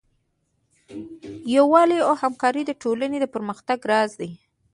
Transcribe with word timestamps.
یووالی 1.55 1.99
او 2.07 2.13
همکاري 2.21 2.61
د 2.65 2.71
ټولنې 2.81 3.17
د 3.21 3.25
پرمختګ 3.33 3.79
راز 3.91 4.11
دی. 4.21 4.31